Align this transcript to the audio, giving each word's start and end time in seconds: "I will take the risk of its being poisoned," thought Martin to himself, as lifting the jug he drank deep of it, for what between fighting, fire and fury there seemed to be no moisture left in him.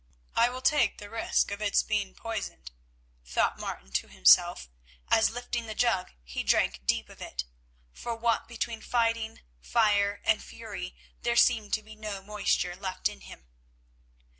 "I 0.35 0.49
will 0.49 0.63
take 0.63 0.97
the 0.97 1.11
risk 1.11 1.51
of 1.51 1.61
its 1.61 1.83
being 1.83 2.15
poisoned," 2.15 2.71
thought 3.23 3.59
Martin 3.59 3.91
to 3.91 4.07
himself, 4.07 4.67
as 5.09 5.29
lifting 5.29 5.67
the 5.67 5.75
jug 5.75 6.09
he 6.23 6.41
drank 6.41 6.87
deep 6.87 7.07
of 7.07 7.21
it, 7.21 7.43
for 7.93 8.15
what 8.15 8.47
between 8.47 8.81
fighting, 8.81 9.41
fire 9.61 10.19
and 10.25 10.43
fury 10.43 10.95
there 11.21 11.35
seemed 11.35 11.73
to 11.75 11.83
be 11.83 11.95
no 11.95 12.23
moisture 12.23 12.75
left 12.75 13.09
in 13.09 13.21
him. 13.21 13.45